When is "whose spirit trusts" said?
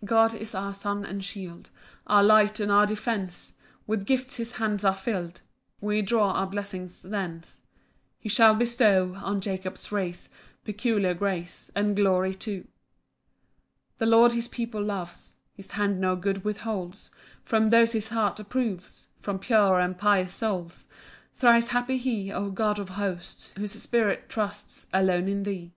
23.58-24.86